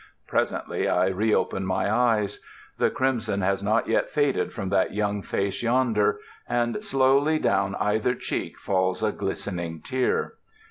Presently 0.27 0.89
I 0.89 1.09
reopen 1.09 1.63
my 1.63 1.87
eyes. 1.95 2.43
The 2.79 2.89
crimson 2.89 3.41
has 3.41 3.61
not 3.61 3.87
yet 3.87 4.09
faded 4.09 4.51
from 4.51 4.69
that 4.69 4.95
young 4.95 5.21
face 5.21 5.61
yonder, 5.61 6.17
and 6.49 6.83
slowly 6.83 7.37
down 7.37 7.75
either 7.75 8.15
cheek 8.15 8.57
falls 8.57 9.03
a 9.03 9.11
glistening 9.11 9.79
tear. 9.79 10.33